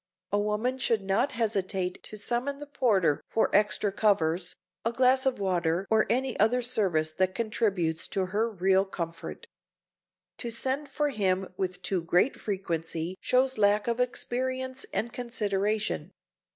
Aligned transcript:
A 0.31 0.39
woman 0.39 0.79
should 0.79 1.03
not 1.03 1.33
hesitate 1.33 2.01
to 2.05 2.17
summon 2.17 2.57
the 2.57 2.65
porter 2.65 3.21
for 3.27 3.55
extra 3.55 3.91
covers, 3.91 4.55
a 4.83 4.91
glass 4.91 5.27
of 5.27 5.37
water 5.37 5.85
or 5.91 6.07
any 6.09 6.35
other 6.39 6.63
service 6.63 7.11
that 7.11 7.35
contributes 7.35 8.07
to 8.07 8.25
her 8.25 8.49
real 8.49 8.83
comfort. 8.83 9.45
To 10.39 10.49
send 10.49 10.89
for 10.89 11.09
him 11.09 11.53
with 11.55 11.83
too 11.83 12.01
great 12.01 12.39
frequency 12.41 13.15
shows 13.19 13.59
lack 13.59 13.87
of 13.87 13.99
experience 13.99 14.87
and 14.91 15.13
consideration. 15.13 16.09